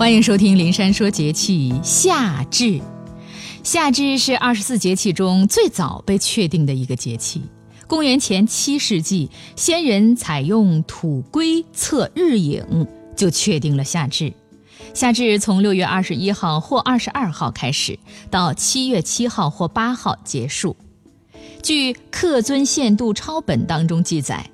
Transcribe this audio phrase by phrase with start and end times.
[0.00, 2.80] 欢迎收听《灵山说节气》夏至。
[3.62, 7.42] 夏至是二十四节气中最早被确定的一个节气。
[7.86, 14.32] 公元前七世纪，先人采用土龟测日影，就确定了夏至。
[14.94, 17.98] 夏至从六月二十一号或二十二号开始，
[18.30, 20.74] 到七月七号或八号结束。
[21.62, 24.50] 据《客尊献度抄本》当中记载，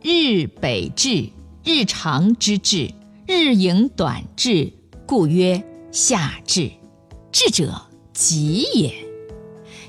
[0.00, 1.28] 日北至，
[1.64, 2.92] 日长之至，
[3.26, 4.72] 日影短至，
[5.06, 6.70] 故曰夏至。
[7.30, 7.80] 至者，
[8.12, 8.92] 吉也。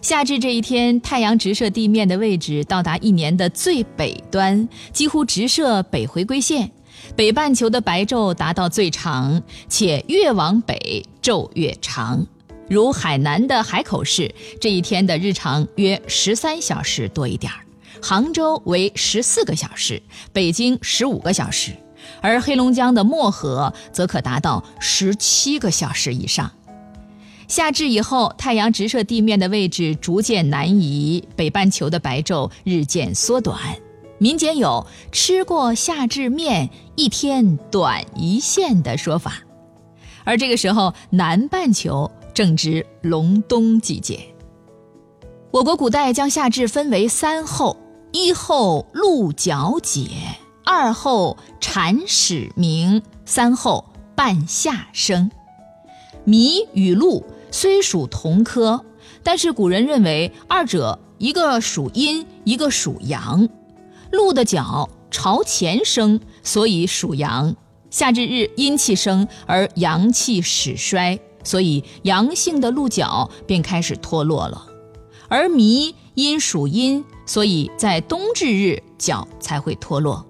[0.01, 6.71] 夏至这一天，太阳直射地面的位置到达一年的最北端，几乎直射北回归线。
[7.15, 12.25] 北半球的白昼达到最长，且越往北昼越长。
[12.69, 17.57] 如海南的海口市，这一天的日长约十三小时多一点儿；
[18.01, 21.71] 杭州为十四个小时，北京十五个小时，
[22.21, 26.51] 而黑龙江的漠河则可达到十七个小时以上。
[27.47, 33.57] 夏至以后，太阳直射地面的位置逐渐南移，北半球的白昼日渐缩短。
[34.19, 39.43] 民间有“吃过夏至面，一天短一线”的说法，
[40.23, 44.19] 而这个时候，南半球正值隆冬季节。
[45.51, 47.77] 我国古代将夏至分为三候：
[48.11, 50.09] 一候鹿角解，
[50.69, 55.31] 二候蝉始鸣，三候半夏生。
[56.25, 58.83] 麋与鹿虽属同科，
[59.23, 63.47] 但是古人认为二者一个属阴，一个属阳。
[64.11, 67.55] 鹿的角朝前生，所以属阳。
[67.89, 74.67] 夏至日阴气生，而阳气始衰，所以阳性的鹿角便开始脱落了。
[75.29, 80.26] 而麋因属阴，所以在冬至日角才会脱落。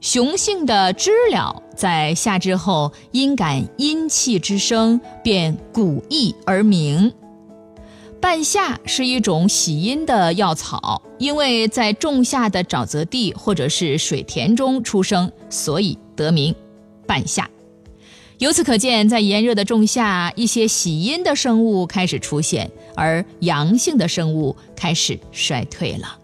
[0.00, 7.12] 雄性的知了在夏至后因感阴气之生，便鼓翼而鸣。
[8.20, 16.54] 半夏是一种喜阴的药草，因为在仲夏的沼泽地或者是水田中出生，所以得名
[17.06, 17.48] 半夏。
[18.38, 26.18] 由此可见，在炎热的仲夏，一些喜阴的生物开始出现，而阳性的生物开始衰退了。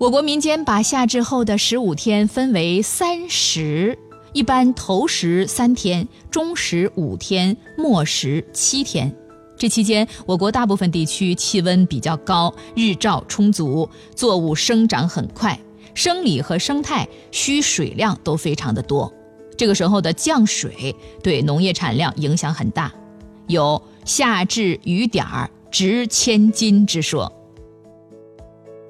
[0.00, 3.98] 我国民间把夏至后的十五天分为三十，
[4.32, 9.14] 一般头十三天，中十五天，末十七天。
[9.58, 15.60] 这期间，我国大部分地区气温比较高，日照充足，作物生长很快，
[15.92, 19.12] 生理和生态需水量都非常的多。
[19.54, 22.90] 这个时候的降水对农业产量影响很大，
[23.48, 27.30] 有“夏至雨点儿值千金”之说。《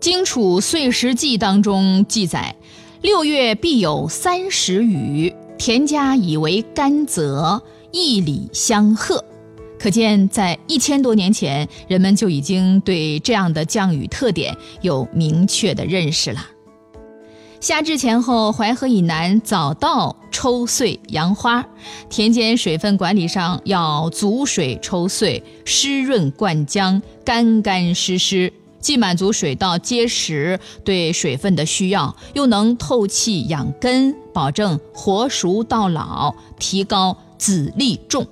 [0.01, 2.57] 荆楚岁时记》当中记载，
[3.03, 7.63] 六月必有三十雨，田家以为甘泽，
[7.93, 9.23] 一里相贺。
[9.79, 16.41] 可见，在一千多年前，人们就已经对这样的降雨特点有明确的认识了。
[17.61, 21.63] 夏至前后，淮河以南早稻抽穗扬花，
[22.09, 28.51] 田间水分管理上要足水抽穗，湿润灌浆，干干湿湿，
[28.81, 38.27] 既满足水稻结实对水分的需要，又能透气养根，保证活熟到老，提高籽粒重。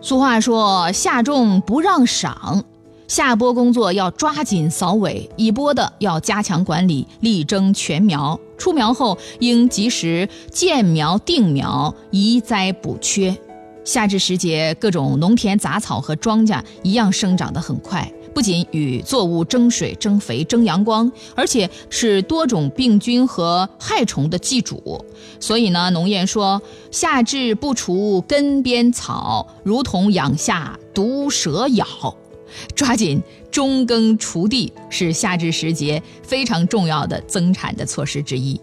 [0.00, 2.64] 俗话说：“夏种不让赏，
[3.06, 8.40] 下播工作要抓紧扫尾，已播的要加强管理，力争全苗。
[8.56, 13.36] 出苗后应及时见苗定苗，移栽补缺。
[13.84, 25.04] 夏至时节，各种农田杂草和庄稼一样生长得很快。”不仅与作物争水、争肥、争阳光，而且是多种病菌和害虫的寄主。
[25.38, 26.60] 所以呢，农谚说
[26.90, 31.86] ：“夏至不除根边草，如同养下毒蛇咬。”
[32.74, 38.60] 抓紧中耕锄地，是夏至时节非常重要的增产的措施之一。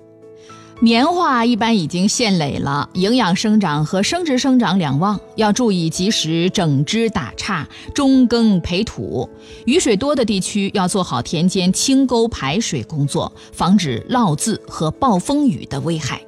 [0.80, 7.66] 棉花一般已经现蕾了，营养生长和生殖生长两旺，要注意及时整枝打杈、
[7.96, 9.28] 中耕培土。
[9.66, 16.22] 雨水多的地区要做好田间清沟排水工作，防止涝渍和暴风雨的危害。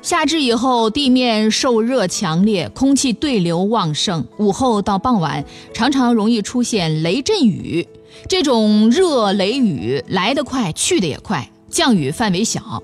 [0.00, 5.44] 夏至以后，地面受热强烈，空气对流旺盛，午后到傍晚
[5.74, 7.88] 常常容易出现雷阵雨。
[8.28, 11.50] 这种热雷雨来得快，去得也快。
[11.70, 12.82] 降雨范围小，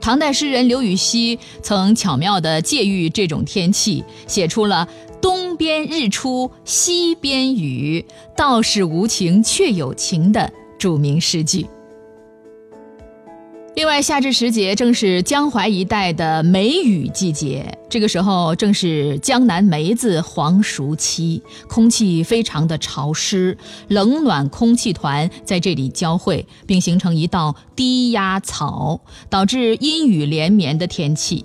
[0.00, 4.88] 唐代诗人刘禹锡曾巧妙地借喻这种天气，写出了
[5.22, 8.04] “东边日出西边雨，
[8.36, 11.66] 道是无晴却有晴”的著名诗句。
[13.76, 23.58] 另外，夏至时节正是江淮一带的梅雨季节，这个时候正是江南梅子黄熟期，空气非常的潮湿，
[23.88, 31.44] 冷暖空气团在这里交汇，并形成一道低压槽，导致阴雨连绵的天气。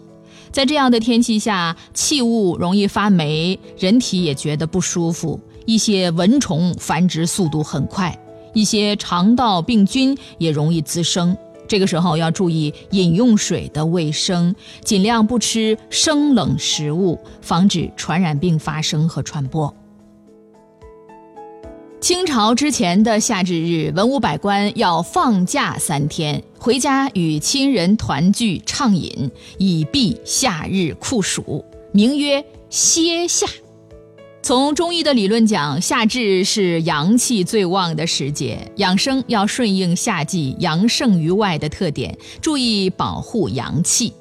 [0.53, 8.17] 在这样的天气下，气雾容易发霉，人体也觉得不舒服，一些蚊虫繁殖速度很快，
[8.53, 11.35] 一些肠道病菌也容易滋生。
[11.71, 14.53] 这个时候要注意饮用水的卫生，
[14.83, 19.73] 尽量不吃生冷食物，防止传染病发生和传播。
[22.01, 31.63] 清朝之前的夏至日，文武百官要放假三天，回家与亲人团聚畅饮，以避夏日酷暑，
[31.93, 33.47] 名曰歇夏。
[34.43, 44.11] 从中医的理论讲，夏至是阳气最旺的时节，养生要顺应夏季阳盛于外的特点，注意保护阳气，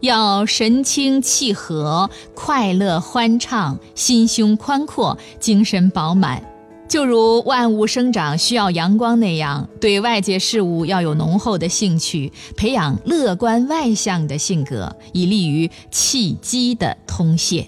[0.00, 6.42] 要神清气和、快乐欢畅、心胸宽阔、精神饱满。
[6.86, 17.66] 就如万物生长需要阳光那样，对外界事物要有浓厚的兴趣，培养乐观外向的性格，以利于气机的通泄。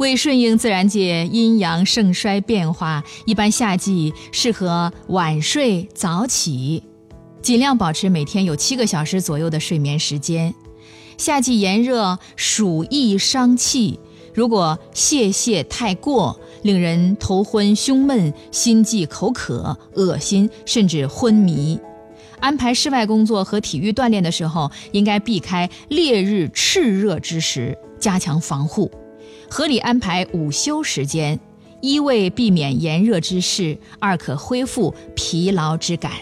[0.00, 6.82] 为顺应自然界阴阳盛衰变化，一般夏季适合晚睡早起，
[7.42, 10.54] 尽量保持每天有七个小时左右的睡眠时间。
[11.18, 14.00] 夏季炎热，暑易伤气，
[14.32, 21.78] 如果泄泻太过，令人头昏胸闷、心悸口渴、恶心，甚至昏迷。
[22.38, 28.90] 安排室外工作和体育锻炼的时候，应该避开烈日炽热之时，加强防护。
[29.50, 31.38] 合理安排午休时间，
[31.82, 36.12] 一为避免炎热之势，二可恢复疲劳之感。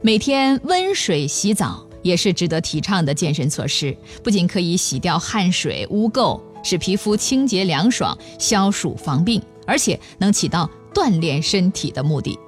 [0.00, 3.94] 每天温水洗澡也是值得提倡的健身措施，
[4.24, 12.38] 不仅可以洗掉汗水污垢，使皮肤清洁凉爽、消暑防病，而且能起到锻炼身体的目的。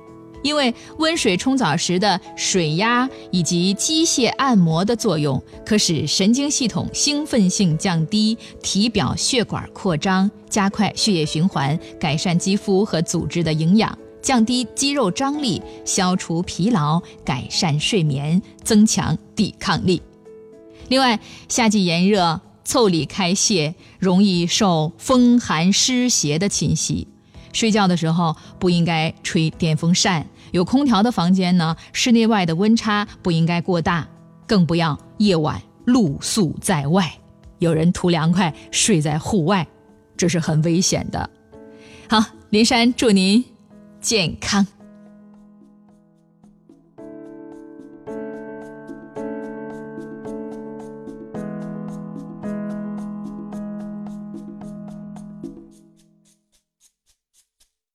[0.42, 20.02] 因为温水冲澡时的水压以及机械按摩的作用，可使神经系统兴奋性降低，体表血管扩张，加快血液循环，改善肌肤和组织的营养，降低肌肉张力，消除疲劳，改善睡眠，增强抵抗力。
[20.88, 21.18] 另外，
[21.48, 27.06] 夏季炎热，腠理开泄，容易受风寒湿邪的侵袭。
[27.52, 34.08] 睡觉的时候不应该吹电风扇，有空调的房间呢，室内外的温差不应该过大，
[34.46, 37.12] 更不要夜晚露宿在外。
[37.58, 39.66] 有人图凉快睡在户外，
[40.16, 41.30] 这是很危险的。
[42.08, 43.44] 好，林珊祝您
[44.00, 44.66] 健康。